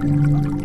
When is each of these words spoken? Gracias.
Gracias. 0.00 0.57